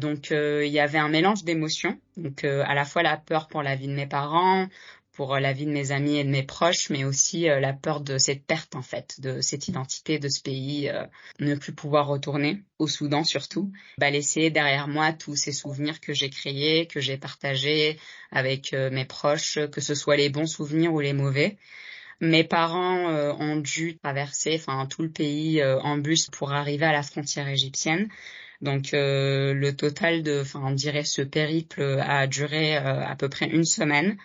Donc 0.00 0.32
il 0.32 0.66
y 0.66 0.80
avait 0.80 0.98
un 0.98 1.08
mélange 1.08 1.44
d'émotions, 1.44 1.98
donc 2.16 2.42
à 2.42 2.74
la 2.74 2.84
fois 2.84 3.04
la 3.04 3.16
peur 3.16 3.46
pour 3.46 3.62
la 3.62 3.76
vie 3.76 3.86
de 3.86 3.94
mes 3.94 4.08
parents, 4.08 4.66
pour 5.16 5.38
la 5.38 5.52
vie 5.52 5.66
de 5.66 5.70
mes 5.70 5.92
amis 5.92 6.18
et 6.18 6.24
de 6.24 6.28
mes 6.28 6.42
proches, 6.42 6.90
mais 6.90 7.04
aussi 7.04 7.42
la 7.42 7.72
peur 7.72 8.00
de 8.00 8.18
cette 8.18 8.44
perte 8.44 8.74
en 8.74 8.82
fait, 8.82 9.20
de 9.20 9.40
cette 9.40 9.68
identité 9.68 10.18
de 10.18 10.28
ce 10.28 10.42
pays, 10.42 10.90
ne 11.40 11.54
plus 11.54 11.72
pouvoir 11.72 12.06
retourner 12.06 12.62
au 12.78 12.88
Soudan 12.88 13.24
surtout, 13.24 13.70
bah, 13.98 14.10
laisser 14.10 14.50
derrière 14.50 14.88
moi 14.88 15.12
tous 15.12 15.36
ces 15.36 15.52
souvenirs 15.52 16.00
que 16.00 16.12
j'ai 16.12 16.30
créés, 16.30 16.86
que 16.86 17.00
j'ai 17.00 17.16
partagés 17.16 17.98
avec 18.30 18.72
mes 18.72 19.04
proches, 19.04 19.58
que 19.70 19.80
ce 19.80 19.94
soit 19.94 20.16
les 20.16 20.30
bons 20.30 20.46
souvenirs 20.46 20.92
ou 20.92 21.00
les 21.00 21.12
mauvais. 21.12 21.56
Mes 22.20 22.44
parents 22.44 23.08
ont 23.38 23.56
dû 23.56 23.98
traverser 23.98 24.56
enfin 24.56 24.86
tout 24.86 25.02
le 25.02 25.10
pays 25.10 25.62
en 25.64 25.98
bus 25.98 26.28
pour 26.30 26.52
arriver 26.52 26.86
à 26.86 26.92
la 26.92 27.02
frontière 27.02 27.48
égyptienne. 27.48 28.08
Donc 28.60 28.90
le 28.92 29.70
total 29.72 30.22
de, 30.22 30.40
enfin 30.40 30.62
on 30.64 30.70
dirait 30.70 31.04
ce 31.04 31.22
périple 31.22 31.82
a 32.00 32.26
duré 32.26 32.76
à 32.76 33.14
peu 33.16 33.28
près 33.28 33.46
une 33.46 33.64
semaine. 33.64 34.16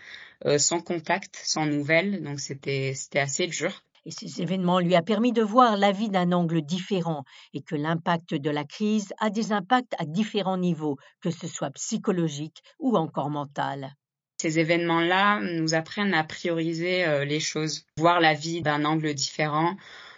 Euh, 0.46 0.58
sans 0.58 0.79
contact, 0.79 1.39
sans 1.43 1.65
nouvelles. 1.65 2.24
Donc 2.24 2.39
c'était 2.39 2.93
c'était 2.96 3.19
assez 3.19 3.48
dur. 3.48 3.84
Et 4.05 4.12
ces 4.12 4.41
événements 4.41 4.79
lui 4.79 4.96
a 4.96 5.01
permis 5.01 5.34
de 5.34 5.41
voir 5.41 5.75
la 5.75 5.91
vie 5.91 6.10
d'un 6.10 6.31
angle 6.31 6.62
différent 6.62 7.25
et 7.53 7.62
que 7.62 7.75
l'impact 7.75 8.34
de 8.34 8.50
la 8.50 8.63
crise 8.63 9.13
a 9.19 9.29
des 9.29 9.51
impacts 9.51 9.93
à 10.00 10.05
différents 10.05 10.58
niveaux, 10.58 10.98
que 11.22 11.29
ce 11.29 11.48
soit 11.48 11.72
psychologique 11.72 12.63
ou 12.79 12.96
encore 12.96 13.29
mental. 13.29 13.93
Ces 14.38 14.58
événements-là 14.58 15.41
nous 15.41 15.74
apprennent 15.74 16.13
à 16.13 16.24
prioriser 16.24 17.25
les 17.25 17.41
choses, 17.41 17.86
voir 17.98 18.22
la 18.22 18.34
vie 18.34 18.62
d'un 18.62 18.86
angle 18.86 19.13
différent, 19.13 19.75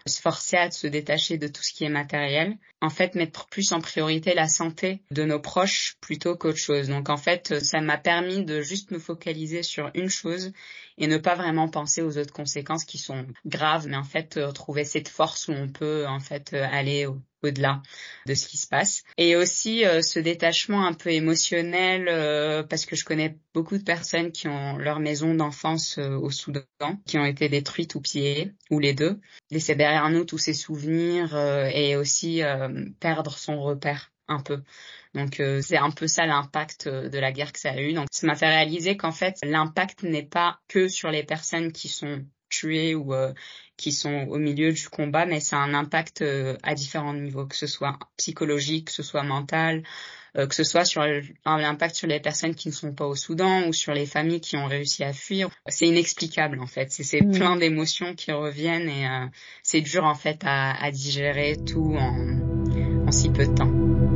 se 0.07 0.21
forcer 0.21 0.57
à 0.57 0.71
se 0.71 0.87
détacher 0.87 1.37
de 1.37 1.47
tout 1.47 1.63
ce 1.63 1.73
qui 1.73 1.83
est 1.83 1.89
matériel. 1.89 2.57
En 2.81 2.89
fait, 2.89 3.15
mettre 3.15 3.47
plus 3.47 3.71
en 3.71 3.81
priorité 3.81 4.33
la 4.33 4.47
santé 4.47 5.01
de 5.11 5.23
nos 5.23 5.39
proches 5.39 5.95
plutôt 6.01 6.35
qu'autre 6.35 6.57
chose. 6.57 6.87
Donc 6.87 7.09
en 7.09 7.17
fait, 7.17 7.63
ça 7.63 7.81
m'a 7.81 7.97
permis 7.97 8.43
de 8.43 8.61
juste 8.61 8.91
me 8.91 8.99
focaliser 8.99 9.63
sur 9.63 9.91
une 9.93 10.09
chose 10.09 10.51
et 10.97 11.07
ne 11.07 11.17
pas 11.17 11.35
vraiment 11.35 11.69
penser 11.69 12.01
aux 12.01 12.17
autres 12.17 12.33
conséquences 12.33 12.85
qui 12.85 12.97
sont 12.97 13.25
graves, 13.45 13.87
mais 13.87 13.97
en 13.97 14.03
fait 14.03 14.39
trouver 14.53 14.83
cette 14.83 15.09
force 15.09 15.47
où 15.47 15.53
on 15.53 15.69
peut 15.69 16.05
en 16.07 16.19
fait 16.19 16.53
aller 16.53 17.07
au-delà 17.43 17.81
de 18.25 18.33
ce 18.33 18.47
qui 18.47 18.57
se 18.57 18.67
passe. 18.67 19.03
Et 19.17 19.35
aussi 19.35 19.85
euh, 19.85 20.01
ce 20.01 20.19
détachement 20.19 20.85
un 20.85 20.93
peu 20.93 21.09
émotionnel, 21.11 22.07
euh, 22.07 22.63
parce 22.63 22.85
que 22.85 22.95
je 22.95 23.05
connais 23.05 23.37
beaucoup 23.53 23.77
de 23.77 23.83
personnes 23.83 24.31
qui 24.31 24.47
ont 24.47 24.77
leur 24.77 24.99
maison 24.99 25.33
d'enfance 25.33 25.97
euh, 25.97 26.15
au 26.15 26.29
Soudan, 26.29 26.63
qui 27.05 27.17
ont 27.17 27.25
été 27.25 27.49
détruites 27.49 27.95
ou 27.95 28.01
pillées, 28.01 28.53
ou 28.69 28.79
les 28.79 28.93
deux. 28.93 29.19
Laisser 29.49 29.75
derrière 29.75 30.09
nous 30.09 30.25
tous 30.25 30.37
ces 30.37 30.53
souvenirs 30.53 31.35
et 31.73 31.95
aussi 31.95 32.41
perdre 32.99 33.37
son 33.37 33.61
repère 33.61 34.11
un 34.27 34.39
peu. 34.39 34.61
Donc 35.13 35.41
c'est 35.61 35.77
un 35.77 35.91
peu 35.91 36.07
ça 36.07 36.25
l'impact 36.25 36.87
de 36.87 37.19
la 37.19 37.31
guerre 37.31 37.51
que 37.51 37.59
ça 37.59 37.71
a 37.71 37.81
eu. 37.81 37.93
Donc 37.93 38.07
ça 38.11 38.27
m'a 38.27 38.35
fait 38.35 38.47
réaliser 38.47 38.95
qu'en 38.95 39.11
fait 39.11 39.37
l'impact 39.43 40.03
n'est 40.03 40.25
pas 40.25 40.59
que 40.67 40.87
sur 40.87 41.11
les 41.11 41.23
personnes 41.23 41.71
qui 41.71 41.89
sont 41.89 42.25
tuées 42.49 42.95
ou 42.95 43.13
qui 43.81 43.91
sont 43.91 44.27
au 44.29 44.37
milieu 44.37 44.71
du 44.71 44.87
combat, 44.89 45.25
mais 45.25 45.39
ça 45.39 45.57
a 45.57 45.59
un 45.59 45.73
impact 45.73 46.21
euh, 46.21 46.55
à 46.61 46.75
différents 46.75 47.15
niveaux, 47.15 47.47
que 47.47 47.55
ce 47.55 47.65
soit 47.65 47.97
psychologique, 48.15 48.87
que 48.87 48.93
ce 48.93 49.01
soit 49.01 49.23
mental, 49.23 49.81
euh, 50.37 50.45
que 50.45 50.53
ce 50.53 50.63
soit 50.63 50.85
sur 50.85 51.03
l'impact 51.45 51.95
sur 51.95 52.07
les 52.07 52.19
personnes 52.19 52.53
qui 52.53 52.67
ne 52.67 52.73
sont 52.73 52.93
pas 52.93 53.07
au 53.07 53.15
Soudan 53.15 53.67
ou 53.67 53.73
sur 53.73 53.93
les 53.93 54.05
familles 54.05 54.39
qui 54.39 54.55
ont 54.55 54.67
réussi 54.67 55.03
à 55.03 55.13
fuir. 55.13 55.49
C'est 55.67 55.87
inexplicable 55.87 56.59
en 56.59 56.67
fait. 56.67 56.91
C'est 56.91 57.21
mmh. 57.21 57.31
plein 57.31 57.55
d'émotions 57.57 58.13
qui 58.13 58.31
reviennent 58.31 58.87
et 58.87 59.07
euh, 59.07 59.25
c'est 59.63 59.81
dur 59.81 60.03
en 60.03 60.15
fait 60.15 60.41
à, 60.43 60.79
à 60.81 60.91
digérer 60.91 61.57
tout 61.65 61.95
en, 61.97 63.07
en 63.07 63.11
si 63.11 63.29
peu 63.31 63.47
de 63.47 63.55
temps. 63.55 64.10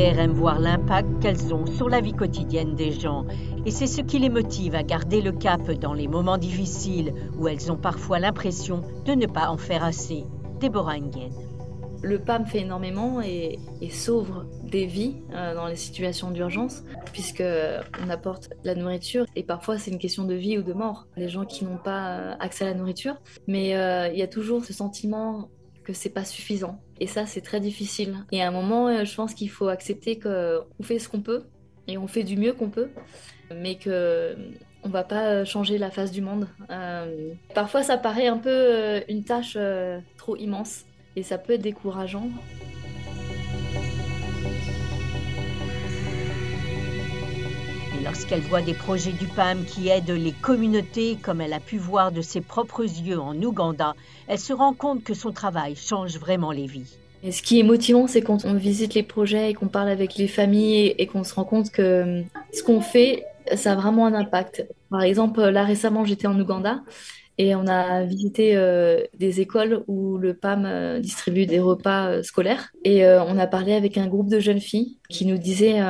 Aiment 0.00 0.32
voir 0.32 0.58
l'impact 0.58 1.20
qu'elles 1.20 1.54
ont 1.54 1.66
sur 1.66 1.88
la 1.88 2.00
vie 2.00 2.12
quotidienne 2.12 2.74
des 2.74 2.92
gens. 2.92 3.26
Et 3.66 3.70
c'est 3.70 3.86
ce 3.86 4.00
qui 4.00 4.18
les 4.18 4.30
motive 4.30 4.74
à 4.74 4.82
garder 4.82 5.22
le 5.22 5.32
cap 5.32 5.70
dans 5.72 5.94
les 5.94 6.08
moments 6.08 6.38
difficiles 6.38 7.12
où 7.38 7.48
elles 7.48 7.70
ont 7.70 7.76
parfois 7.76 8.18
l'impression 8.18 8.82
de 9.04 9.12
ne 9.12 9.26
pas 9.26 9.48
en 9.48 9.56
faire 9.56 9.84
assez. 9.84 10.24
Déborah 10.60 10.96
Engen. 10.96 11.30
Le 12.02 12.18
PAM 12.18 12.46
fait 12.46 12.60
énormément 12.60 13.20
et, 13.20 13.60
sauve 13.90 14.46
des 14.64 14.86
vies 14.86 15.16
euh, 15.34 15.54
dans 15.54 15.68
les 15.68 15.76
situations 15.76 16.32
d'urgence, 16.32 16.82
puisque 17.12 17.44
on 18.04 18.10
apporte 18.10 18.50
la 18.64 18.74
nourriture 18.74 19.24
et 19.36 19.44
parfois 19.44 19.78
c'est 19.78 19.92
une 19.92 19.98
question 19.98 20.24
de 20.24 20.34
vie 20.34 20.58
ou 20.58 20.62
de 20.62 20.72
mort. 20.72 21.06
Les 21.16 21.28
gens 21.28 21.44
qui 21.44 21.64
n'ont 21.64 21.76
pas 21.76 22.18
euh, 22.18 22.34
accès 22.40 22.64
à 22.64 22.68
la 22.70 22.74
nourriture, 22.74 23.14
mais 23.46 23.76
euh, 23.76 24.08
il 24.08 24.18
y 24.18 24.22
a 24.22 24.26
toujours 24.26 24.64
ce 24.64 24.72
sentiment 24.72 25.48
que 25.84 25.92
c'est 25.92 26.10
pas 26.10 26.24
suffisant. 26.24 26.80
Et 27.02 27.08
ça, 27.08 27.26
c'est 27.26 27.40
très 27.40 27.58
difficile. 27.58 28.14
Et 28.30 28.44
à 28.44 28.46
un 28.46 28.52
moment, 28.52 28.86
euh, 28.86 29.04
je 29.04 29.12
pense 29.16 29.34
qu'il 29.34 29.50
faut 29.50 29.66
accepter 29.66 30.20
qu'on 30.20 30.82
fait 30.84 31.00
ce 31.00 31.08
qu'on 31.08 31.20
peut 31.20 31.42
et 31.88 31.98
on 31.98 32.06
fait 32.06 32.22
du 32.22 32.36
mieux 32.36 32.52
qu'on 32.52 32.70
peut, 32.70 32.90
mais 33.52 33.74
que 33.74 34.36
on 34.84 34.88
va 34.88 35.02
pas 35.02 35.44
changer 35.44 35.78
la 35.78 35.90
face 35.90 36.12
du 36.12 36.20
monde. 36.20 36.46
Euh, 36.70 37.32
parfois, 37.56 37.82
ça 37.82 37.98
paraît 37.98 38.28
un 38.28 38.38
peu 38.38 38.50
euh, 38.50 39.00
une 39.08 39.24
tâche 39.24 39.58
trop 40.16 40.36
immense 40.36 40.84
et 41.16 41.24
ça 41.24 41.38
peut 41.38 41.54
être 41.54 41.62
décourageant. 41.62 42.28
Lorsqu'elle 48.02 48.40
voit 48.40 48.62
des 48.62 48.74
projets 48.74 49.12
du 49.12 49.26
PAM 49.26 49.64
qui 49.64 49.88
aident 49.88 50.10
les 50.10 50.32
communautés, 50.32 51.16
comme 51.22 51.40
elle 51.40 51.52
a 51.52 51.60
pu 51.60 51.78
voir 51.78 52.12
de 52.12 52.20
ses 52.20 52.40
propres 52.40 52.82
yeux 52.82 53.18
en 53.18 53.40
Ouganda, 53.42 53.94
elle 54.28 54.38
se 54.38 54.52
rend 54.52 54.72
compte 54.72 55.04
que 55.04 55.14
son 55.14 55.32
travail 55.32 55.76
change 55.76 56.18
vraiment 56.18 56.50
les 56.50 56.66
vies. 56.66 56.96
Et 57.22 57.30
ce 57.30 57.42
qui 57.42 57.60
est 57.60 57.62
motivant, 57.62 58.06
c'est 58.06 58.22
quand 58.22 58.44
on 58.44 58.54
visite 58.54 58.94
les 58.94 59.04
projets 59.04 59.50
et 59.50 59.54
qu'on 59.54 59.68
parle 59.68 59.88
avec 59.88 60.16
les 60.16 60.26
familles 60.26 60.94
et 60.98 61.06
qu'on 61.06 61.22
se 61.22 61.34
rend 61.34 61.44
compte 61.44 61.70
que 61.70 62.22
ce 62.52 62.62
qu'on 62.62 62.80
fait, 62.80 63.24
ça 63.54 63.72
a 63.72 63.76
vraiment 63.76 64.06
un 64.06 64.14
impact. 64.14 64.66
Par 64.90 65.02
exemple, 65.02 65.40
là 65.40 65.64
récemment, 65.64 66.04
j'étais 66.04 66.26
en 66.26 66.38
Ouganda 66.38 66.80
et 67.38 67.54
on 67.54 67.66
a 67.66 68.04
visité 68.04 68.56
euh, 68.56 69.02
des 69.18 69.40
écoles 69.40 69.84
où 69.86 70.18
le 70.18 70.34
PAM 70.34 70.64
euh, 70.66 71.00
distribue 71.00 71.46
des 71.46 71.60
repas 71.60 72.08
euh, 72.08 72.22
scolaires. 72.22 72.72
Et 72.84 73.06
on 73.06 73.38
a 73.38 73.46
parlé 73.46 73.72
avec 73.72 73.96
un 73.96 74.06
groupe 74.06 74.28
de 74.28 74.40
jeunes 74.40 74.60
filles 74.60 74.98
qui 75.08 75.26
nous 75.26 75.38
disaient, 75.38 75.80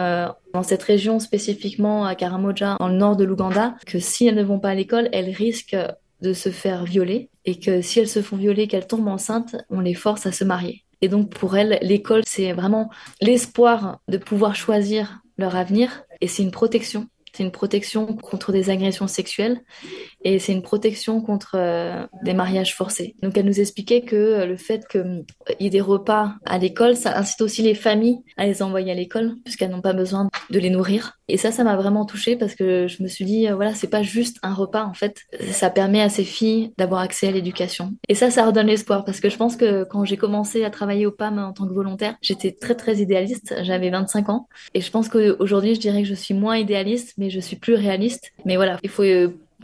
dans 0.53 0.63
cette 0.63 0.83
région 0.83 1.19
spécifiquement 1.21 2.05
à 2.05 2.15
Karamoja, 2.15 2.77
dans 2.79 2.89
le 2.89 2.97
nord 2.97 3.17
de 3.17 3.25
l'Ouganda, 3.25 3.77
que 3.87 3.99
si 3.99 4.27
elles 4.27 4.35
ne 4.35 4.43
vont 4.43 4.59
pas 4.59 4.71
à 4.71 4.75
l'école, 4.75 5.09
elles 5.13 5.31
risquent 5.31 5.77
de 6.21 6.33
se 6.33 6.51
faire 6.51 6.85
violer 6.85 7.31
et 7.45 7.59
que 7.59 7.81
si 7.81 8.01
elles 8.01 8.09
se 8.09 8.23
font 8.23 8.37
violer, 8.37 8.69
qu'elles 8.69 8.87
tombent 8.87 9.09
enceintes, 9.09 9.57
on 9.71 9.81
les 9.81 9.95
force 9.95 10.27
à 10.27 10.33
se 10.33 10.45
marier. 10.45 10.85
Et 11.01 11.09
donc 11.09 11.31
pour 11.31 11.57
elles, 11.57 11.79
l'école, 11.83 12.23
c'est 12.27 12.53
vraiment 12.53 12.91
l'espoir 13.21 14.01
de 14.09 14.19
pouvoir 14.19 14.55
choisir 14.55 15.23
leur 15.39 15.57
avenir 15.57 16.05
et 16.21 16.29
c'est 16.29 16.43
une 16.43 16.53
protection. 16.53 17.09
C'est 17.33 17.43
une 17.43 17.51
protection 17.51 18.07
contre 18.15 18.53
des 18.53 18.69
agressions 18.69 19.07
sexuelles 19.07 19.63
et 20.23 20.39
c'est 20.39 20.53
une 20.53 20.63
protection 20.63 21.21
contre 21.23 21.55
euh, 21.55 22.07
des 22.23 22.35
mariages 22.35 22.75
forcés. 22.75 23.17
Donc 23.23 23.37
elle 23.37 23.47
nous 23.47 23.61
expliquait 23.61 24.03
que 24.03 24.17
euh, 24.17 24.47
le 24.47 24.57
fait 24.57 24.87
qu'il 24.87 25.01
euh, 25.01 25.23
y 25.59 25.67
ait 25.67 25.71
des 25.71 25.81
repas 25.81 26.35
à 26.45 26.59
l'école, 26.59 26.95
ça 26.95 27.17
incite 27.17 27.41
aussi 27.41 27.63
les 27.63 27.75
familles 27.75 28.19
à 28.37 28.47
les 28.47 28.63
envoyer 28.63 28.93
à 28.93 28.95
l'école 28.95 29.37
puisqu'elles 29.45 29.71
n'ont 29.71 29.81
pas 29.81 29.95
besoin 29.95 30.29
de 30.51 30.59
les 30.59 30.71
nourrir. 30.71 31.19
Et 31.33 31.39
ça, 31.39 31.51
ça 31.51 31.65
m'a 31.65 31.77
vraiment 31.77 32.05
touchée 32.05 32.37
parce 32.37 32.55
que 32.55 32.87
je 32.89 33.03
me 33.03 33.09
suis 33.09 33.25
dit, 33.25 33.49
voilà, 33.49 33.73
c'est 33.73 33.89
pas 33.89 34.03
juste 34.03 34.37
un 34.43 34.53
repas 34.53 34.85
en 34.85 34.93
fait, 34.93 35.23
ça 35.51 35.71
permet 35.71 36.03
à 36.03 36.11
ces 36.11 36.25
filles 36.25 36.75
d'avoir 36.77 37.01
accès 37.01 37.29
à 37.29 37.31
l'éducation. 37.31 37.95
Et 38.11 38.15
ça, 38.15 38.31
ça 38.31 38.45
redonne 38.45 38.67
l'espoir 38.67 39.03
parce 39.07 39.19
que 39.19 39.31
je 39.31 39.39
pense 39.39 39.57
que 39.57 39.85
quand 39.85 40.05
j'ai 40.05 40.19
commencé 40.19 40.63
à 40.63 40.69
travailler 40.69 41.07
au 41.07 41.11
PAM 41.11 41.39
en 41.39 41.55
tant 41.55 41.67
que 41.67 41.73
volontaire, 41.73 42.17
j'étais 42.21 42.53
très 42.53 42.75
très 42.75 42.97
idéaliste, 42.97 43.55
j'avais 43.63 43.89
25 43.89 44.29
ans 44.29 44.47
et 44.75 44.83
je 44.83 44.91
pense 44.91 45.09
qu'aujourd'hui, 45.09 45.75
je 45.75 45.81
dirais 45.81 46.03
que 46.03 46.09
je 46.09 46.15
suis 46.15 46.35
moins 46.35 46.59
idéaliste, 46.59 47.15
mais 47.17 47.31
je 47.31 47.41
suis 47.41 47.57
plus 47.57 47.77
réaliste. 47.77 48.33
Mais 48.45 48.57
voilà, 48.57 48.79
il 48.83 48.91
faut 48.91 49.05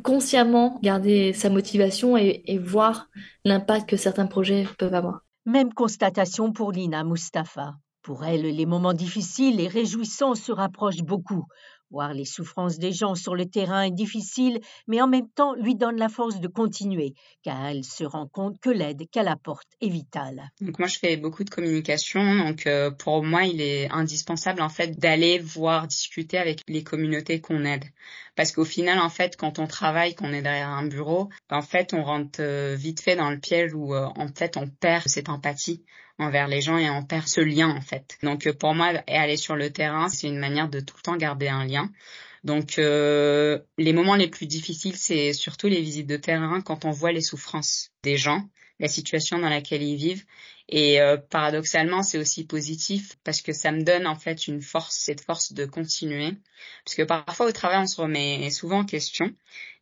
consciemment 0.03 0.79
garder 0.83 1.35
sa 1.35 1.51
motivation 1.51 2.17
et, 2.17 2.59
voir 2.59 3.09
l'impact 3.45 3.91
que 3.91 3.99
certains 3.99 4.27
projets 4.27 4.67
peuvent 4.79 4.95
avoir. 4.95 5.21
Même 5.45 5.75
constatation 5.75 6.51
pour 6.51 6.73
Lina 6.73 7.05
Mustafa. 7.05 7.75
Pour 8.03 8.25
elle, 8.25 8.43
les 8.43 8.67
moments 8.67 8.93
difficiles 8.93 9.61
et 9.61 9.69
réjouissants 9.69 10.35
se 10.35 10.51
rapprochent 10.51 11.05
beaucoup. 11.05 11.47
Voir 11.91 12.13
les 12.13 12.27
souffrances 12.27 12.79
des 12.79 12.93
gens 12.93 13.15
sur 13.15 13.35
le 13.35 13.47
terrain 13.47 13.83
est 13.83 13.91
difficile, 13.91 14.61
mais 14.87 15.01
en 15.01 15.09
même 15.09 15.29
temps 15.29 15.55
lui 15.55 15.75
donne 15.75 15.97
la 15.97 16.11
force 16.11 16.39
de 16.39 16.47
continuer, 16.47 17.15
car 17.43 17.65
elle 17.65 17.83
se 17.83 18.05
rend 18.05 18.27
compte 18.27 18.61
que 18.61 18.69
l'aide 18.69 19.09
qu'elle 19.11 19.29
apporte 19.29 19.69
est 19.81 19.89
vitale. 19.89 20.51
Donc 20.61 20.79
moi 20.79 20.87
je 20.87 20.99
fais 20.99 21.17
beaucoup 21.17 21.45
de 21.45 21.51
communication, 21.51 22.37
donc 22.37 22.67
euh, 22.67 22.91
pour 22.91 23.25
moi 23.25 23.45
il 23.45 23.63
est 23.63 23.91
indispensable 23.91 24.61
en 24.61 24.69
fait 24.69 24.99
d'aller 24.99 25.39
voir 25.39 25.87
discuter 25.87 26.37
avec 26.37 26.61
les 26.69 26.83
communautés 26.83 27.41
qu'on 27.41 27.65
aide, 27.65 27.85
parce 28.37 28.53
qu'au 28.53 28.67
final 28.67 28.99
en 28.99 29.09
fait 29.09 29.37
quand 29.37 29.59
on 29.59 29.67
travaille, 29.67 30.15
qu'on 30.15 30.35
est 30.35 30.43
derrière 30.43 30.69
un 30.69 30.87
bureau, 30.87 31.31
en 31.51 31.63
fait 31.63 31.95
on 31.95 32.03
rentre 32.03 32.41
euh, 32.43 32.75
vite 32.79 33.01
fait 33.01 33.17
dans 33.17 33.31
le 33.31 33.39
piège 33.39 33.73
où 33.73 33.95
euh, 33.95 34.09
en 34.15 34.29
fait 34.29 34.59
on 34.59 34.69
perd 34.69 35.05
cette 35.07 35.31
empathie 35.31 35.83
envers 36.19 36.49
les 36.49 36.61
gens 36.61 36.77
et 36.77 36.91
on 36.91 37.05
perd 37.05 37.27
ce 37.27 37.41
lien 37.41 37.69
en 37.69 37.81
fait. 37.81 38.19
Donc 38.23 38.51
pour 38.59 38.75
moi, 38.75 38.93
aller 39.07 39.37
sur 39.37 39.57
le 39.57 39.71
terrain, 39.71 40.09
c'est 40.09 40.27
une 40.27 40.39
manière 40.39 40.69
de 40.69 40.81
tout 40.81 40.97
le 40.97 41.03
temps 41.03 41.17
garder 41.17 41.49
un 41.49 41.65
lien. 41.65 41.78
Donc 42.45 42.79
euh, 42.79 43.59
les 43.79 43.93
moments 43.93 44.15
les 44.15 44.29
plus 44.29 44.47
difficiles, 44.47 44.97
c'est 44.97 45.33
surtout 45.33 45.67
les 45.67 45.81
visites 45.81 46.07
de 46.07 46.17
terrain 46.17 46.61
quand 46.61 46.85
on 46.85 46.91
voit 46.91 47.13
les 47.13 47.21
souffrances 47.21 47.91
des 48.03 48.17
gens, 48.17 48.49
la 48.79 48.89
situation 48.89 49.39
dans 49.39 49.49
laquelle 49.49 49.83
ils 49.83 49.97
vivent 49.97 50.25
et 50.69 51.01
euh, 51.01 51.17
paradoxalement, 51.17 52.03
c'est 52.03 52.19
aussi 52.19 52.45
positif 52.45 53.17
parce 53.25 53.41
que 53.41 53.53
ça 53.53 53.73
me 53.73 53.83
donne 53.83 54.07
en 54.07 54.17
fait 54.17 54.47
une 54.47 54.61
force, 54.61 54.97
cette 54.97 55.23
force 55.23 55.55
de 55.55 55.65
continuer. 55.65 56.35
Parce 56.85 56.97
que 56.97 57.03
parfois 57.03 57.47
au 57.47 57.53
travail, 57.53 57.79
on 57.79 57.87
se 57.87 58.01
remet 58.01 58.51
souvent 58.51 58.81
en 58.81 58.85
question, 58.85 59.33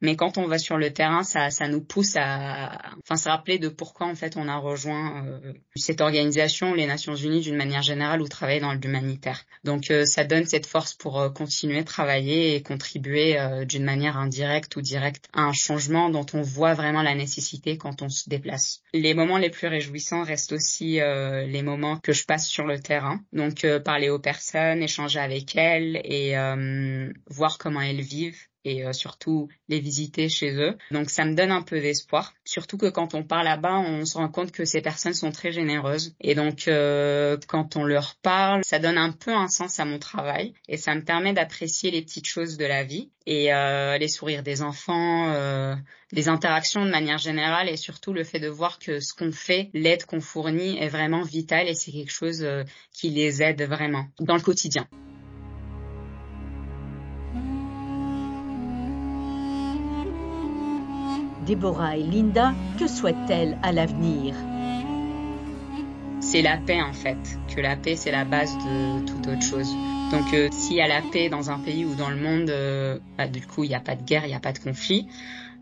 mais 0.03 0.15
quand 0.15 0.37
on 0.37 0.47
va 0.47 0.59
sur 0.59 0.77
le 0.77 0.93
terrain, 0.93 1.23
ça, 1.23 1.51
ça 1.51 1.69
nous 1.69 1.81
pousse 1.81 2.15
à, 2.17 2.79
enfin, 3.03 3.17
se 3.17 3.29
rappeler 3.29 3.59
de 3.59 3.69
pourquoi 3.69 4.07
en 4.07 4.15
fait 4.15 4.37
on 4.37 4.47
a 4.47 4.57
rejoint 4.59 5.25
euh, 5.27 5.55
cette 5.75 6.03
organisation, 6.03 6.75
les 6.75 6.87
Nations 6.87 7.17
Unies 7.17 7.41
d'une 7.41 7.57
manière 7.57 7.83
générale, 7.83 8.21
ou 8.21 8.29
travailler 8.29 8.61
dans 8.61 8.75
l'humanitaire. 8.75 9.45
Donc 9.65 9.91
euh, 9.91 10.05
ça 10.05 10.25
donne 10.25 10.45
cette 10.45 10.67
force 10.67 10.93
pour 10.95 11.33
continuer, 11.33 11.83
travailler 11.83 12.55
et 12.55 12.63
contribuer 12.63 13.37
d'une 13.67 13.85
manière 13.85 14.19
indirecte 14.19 14.77
ou 14.77 14.83
directe 14.83 15.29
à 15.33 15.43
un 15.43 15.53
changement 15.53 16.11
dont 16.11 16.27
on 16.35 16.43
voit 16.43 16.75
vraiment 16.75 17.03
la 17.03 17.15
nécessité 17.15 17.79
quand 17.79 18.03
on 18.03 18.09
se 18.09 18.29
déplace. 18.29 18.83
Les 18.93 19.15
moments 19.15 19.39
les 19.39 19.51
plus 19.51 19.67
réjouissants 19.67 20.23
restent 20.23 20.53
aussi 20.53 20.76
euh, 20.83 21.47
les 21.47 21.63
moments 21.63 21.99
que 21.99 22.13
je 22.13 22.25
passe 22.25 22.47
sur 22.47 22.67
le 22.67 22.81
terrain. 22.81 23.21
Donc 23.33 23.65
euh, 23.65 23.81
parler 23.81 24.11
aux 24.11 24.19
personnes, 24.19 24.83
échanger 24.83 25.21
avec 25.21 25.57
elles 25.57 26.01
et 26.05 26.37
euh, 26.37 27.13
voir 27.29 27.59
comment 27.59 27.81
elles 27.81 28.01
vivent 28.01 28.41
et 28.67 28.85
euh, 28.85 28.93
surtout 28.93 29.49
les 29.69 29.81
visiter 29.81 30.29
chez 30.29 30.53
eux. 30.55 30.77
Donc 30.91 31.09
ça 31.09 31.25
me 31.25 31.35
donne 31.35 31.53
un 31.53 31.63
peu 31.63 31.81
d'espoir. 31.81 32.35
Surtout 32.45 32.77
que 32.77 32.91
quand 32.91 33.15
on 33.15 33.23
part 33.23 33.45
là-bas, 33.45 33.79
on 33.79 34.05
se 34.05 34.19
rend 34.19 34.29
compte 34.29 34.51
que 34.51 34.65
ces 34.65 34.83
personnes 34.83 35.15
sont 35.15 35.31
très 35.31 35.53
généreuses. 35.53 36.15
Et 36.21 36.35
donc 36.35 36.67
euh, 36.69 37.37
quand 37.47 37.77
on 37.77 37.85
leur 37.85 38.17
parle, 38.17 38.63
ça 38.65 38.79
donne 38.79 38.99
un 38.99 39.13
peu 39.13 39.33
un 39.33 39.49
sens 39.49 39.79
à 39.79 39.85
mon 39.85 39.99
travail 39.99 40.53
et 40.69 40.77
ça 40.77 40.95
me 40.95 41.03
permet 41.03 41.33
d'apprécier 41.33 41.91
les 41.91 42.03
petites 42.03 42.27
choses 42.27 42.57
de 42.57 42.65
la 42.65 42.83
vie 42.83 43.11
et 43.27 43.53
euh, 43.53 43.99
les 43.99 44.09
sourires 44.09 44.43
des 44.43 44.63
enfants, 44.63 45.33
euh, 45.33 45.75
les 46.13 46.29
interactions 46.29 46.85
de 46.85 46.91
manière 46.91 47.19
générale 47.19 47.69
et 47.69 47.77
surtout 47.77 48.13
le 48.13 48.25
fait 48.25 48.41
de 48.41 48.49
voir 48.49 48.79
que 48.79 49.01
ce 49.01 49.13
qu'on 49.15 49.33
fait, 49.33 49.71
l'aide 49.75 50.05
qu'on 50.07 50.21
fournit 50.21 50.79
est 50.79 50.89
vraiment 50.89 51.23
vitale 51.23 51.69
et 51.69 51.75
c'est 51.75 51.93
quelque 51.93 52.13
chose 52.13 52.43
euh, 52.43 52.65
qui 52.93 53.11
les 53.11 53.43
aide 53.43 53.63
vraiment 53.63 54.07
dans 54.21 54.37
le 54.37 54.43
quotidien. 54.43 54.87
Déborah 61.47 61.97
et 61.97 62.03
Linda, 62.03 62.55
que 62.79 62.89
souhaitent-elles 62.89 63.57
à 63.63 63.71
l'avenir? 63.71 64.35
C'est 66.21 66.43
la 66.43 66.57
paix 66.57 66.83
en 66.83 66.93
fait, 66.93 67.17
que 67.55 67.61
la 67.61 67.77
paix 67.77 67.95
c'est 67.95 68.11
la 68.11 68.25
base 68.25 68.53
de 68.59 69.07
toute 69.07 69.29
autre 69.29 69.43
chose. 69.43 69.73
Donc 70.11 70.35
euh, 70.35 70.49
s'il 70.51 70.77
y 70.77 70.81
a 70.81 70.89
la 70.89 71.03
paix 71.03 71.29
dans 71.29 71.51
un 71.51 71.61
pays 71.61 71.85
ou 71.85 71.95
dans 71.95 72.11
le 72.11 72.17
monde, 72.17 72.51
euh, 72.51 72.99
bah, 73.17 73.29
du 73.29 73.47
coup 73.47 73.63
il 73.63 73.69
n'y 73.69 73.77
a 73.77 73.81
pas 73.81 73.95
de 73.95 74.03
guerre, 74.03 74.25
il 74.25 74.29
n'y 74.29 74.35
a 74.35 74.41
pas 74.41 74.53
de 74.53 74.59
conflit, 74.59 75.07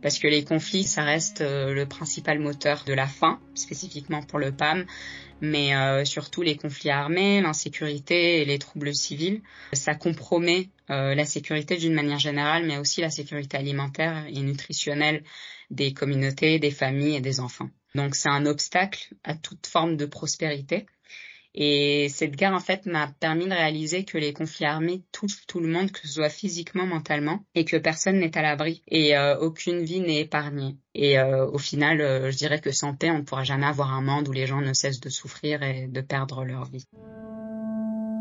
parce 0.01 0.19
que 0.19 0.27
les 0.27 0.43
conflits 0.43 0.85
ça 0.85 1.03
reste 1.03 1.43
euh, 1.43 1.75
le 1.75 1.85
principal 1.85 2.39
moteur 2.39 2.85
de 2.87 2.95
la 2.95 3.07
faim, 3.07 3.39
spécifiquement 3.55 4.23
pour 4.23 4.39
le 4.39 4.53
PAM, 4.53 4.87
mais 5.43 5.73
surtout 6.07 6.41
les 6.41 6.57
conflits 6.57 6.89
armés, 6.89 7.43
l'insécurité 7.43 8.41
et 8.41 8.45
les 8.47 8.59
troubles 8.59 8.95
civils. 8.95 9.43
Ça 9.75 9.95
compromet 9.95 10.71
la 10.89 11.25
sécurité 11.27 11.77
d'une 11.77 11.93
manière 11.93 12.21
générale, 12.21 12.65
mais 12.67 12.79
aussi 12.79 13.03
la 13.03 13.11
sécurité 13.11 13.59
alimentaire 13.59 14.25
et 14.29 14.41
nutritionnelle 14.41 15.23
des 15.75 15.93
communautés, 15.93 16.59
des 16.59 16.71
familles 16.71 17.17
et 17.17 17.21
des 17.21 17.41
enfants. 17.41 17.71
Donc 17.95 18.15
c'est 18.15 18.29
un 18.29 18.47
obstacle 18.47 19.15
à 19.23 19.35
toute 19.35 19.67
forme 19.67 19.97
de 19.97 20.07
prospérité. 20.07 20.87
Et 21.57 22.09
cette 22.09 22.35
guerre, 22.35 22.53
en 22.53 22.59
fait, 22.59 22.85
m'a 22.85 23.07
permis 23.21 23.45
de 23.45 23.53
réaliser 23.53 24.05
que 24.05 24.19
les 24.19 24.33
conflits 24.33 24.65
armés 24.65 25.05
touchent 25.13 25.47
tout 25.47 25.61
le 25.61 25.69
monde, 25.69 25.93
que 25.93 26.01
ce 26.01 26.15
soit 26.15 26.29
physiquement, 26.29 26.85
mentalement, 26.85 27.45
et 27.55 27.65
que 27.65 27.77
personne 27.77 28.19
n'est 28.19 28.37
à 28.37 28.43
l'abri 28.43 28.83
et 28.89 29.17
euh, 29.17 29.39
aucune 29.39 29.85
vie 29.85 30.01
n'est 30.01 30.23
épargnée. 30.23 30.77
Et 30.97 31.17
euh, 31.17 31.47
au 31.47 31.59
final, 31.59 32.01
euh, 32.01 32.33
je 32.33 32.37
dirais 32.37 32.61
que 32.61 32.73
sans 32.73 32.95
paix, 32.95 33.11
on 33.13 33.19
ne 33.19 33.23
pourra 33.23 33.45
jamais 33.45 33.67
avoir 33.67 33.93
un 33.93 34.03
monde 34.03 34.29
où 34.29 34.33
les 34.33 34.49
gens 34.49 34.61
ne 34.61 34.73
cessent 34.73 35.01
de 35.01 35.09
souffrir 35.09 35.63
et 35.63 35.87
de 35.87 36.01
perdre 36.01 36.45
leur 36.45 36.65
vie. 36.65 36.89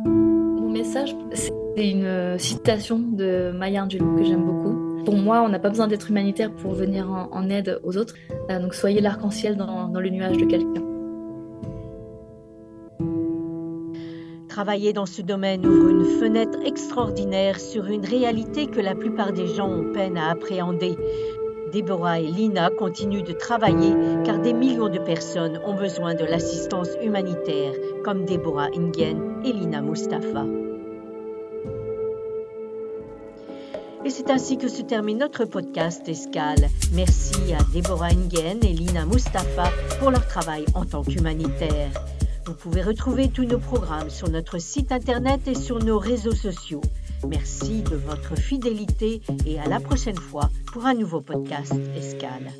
Mon 0.05 0.69
message, 0.69 1.15
c'est 1.33 1.51
une 1.75 2.38
citation 2.38 3.00
de 3.00 3.51
Maya 3.55 3.83
Angelou 3.83 4.15
que 4.15 4.24
j'aime 4.24 4.45
beaucoup. 4.45 4.83
Pour 5.05 5.15
moi, 5.15 5.41
on 5.41 5.50
n'a 5.50 5.60
pas 5.60 5.69
besoin 5.69 5.88
d'être 5.88 6.10
humanitaire 6.10 6.51
pour 6.51 6.74
venir 6.74 7.10
en, 7.10 7.50
aide 7.50 7.79
aux 7.83 7.98
autres. 7.98 8.15
donc 8.50 8.74
soyez 8.74 9.01
l'arc-en-ciel 9.01 9.57
dans, 9.57 9.89
dans 9.89 10.00
le 10.00 10.10
nuage 10.10 10.38
de 10.38 10.45
quelqu'un. 10.45 10.83
Travailler 14.53 14.93
dans 14.93 15.07
ce 15.07 15.24
domaine 15.24 15.65
ouvre 15.65 15.89
une 15.89 16.05
fenêtre 16.19 16.60
extraordinaire 16.63 17.60
sur 17.60 17.88
une 17.88 18.05
réalité 18.05 18.67
que 18.67 18.79
la 18.79 18.93
plupart 18.93 19.33
des 19.33 19.48
gens 19.48 19.67
ont 19.67 19.91
peine 19.91 20.15
à 20.15 20.29
appréhender. 20.29 20.95
Déborah 21.72 22.19
et 22.19 22.27
Lina 22.27 22.69
continuent 22.69 23.24
de 23.24 23.33
travailler 23.33 23.95
car 24.24 24.38
des 24.38 24.53
millions 24.53 24.89
de 24.89 25.00
personnes 25.00 25.60
ont 25.65 25.74
besoin 25.74 26.13
de 26.13 26.24
l'assistance 26.24 26.89
humanitaire, 27.01 27.74
comme 28.03 28.25
Déborah 28.25 28.69
Ingen 28.75 29.41
et 29.43 29.53
Lina 29.53 29.81
Mustafa. 29.81 30.45
Et 34.05 34.10
c'est 34.10 34.29
ainsi 34.29 34.57
que 34.57 34.67
se 34.67 34.81
termine 34.81 35.19
notre 35.19 35.45
podcast 35.45 36.07
Escale. 36.10 36.69
Merci 36.91 37.53
à 37.53 37.63
Déborah 37.72 38.10
Ingen 38.10 38.60
et 38.63 38.74
Lina 38.74 39.05
Mustafa 39.05 39.72
pour 40.00 40.12
leur 40.12 40.27
travail 40.27 40.65
en 40.74 40.86
tant 40.86 41.03
qu'humanitaire. 41.03 41.89
Vous 42.45 42.53
pouvez 42.53 42.81
retrouver 42.81 43.29
tous 43.29 43.45
nos 43.45 43.60
programmes 43.60 44.10
sur 44.10 44.29
notre 44.29 44.60
site 44.60 44.91
internet 44.91 45.47
et 45.47 45.56
sur 45.56 45.80
nos 45.80 45.97
réseaux 45.97 46.36
sociaux. 46.36 46.82
Merci 47.28 47.84
de 47.84 47.95
votre 47.95 48.36
fidélité 48.36 49.21
et 49.45 49.58
à 49.60 49.67
la 49.67 49.80
prochaine 49.80 50.17
fois 50.17 50.49
pour 50.65 50.86
un 50.86 50.93
nouveau 50.93 51.21
podcast 51.21 51.73
Escale. 51.95 52.51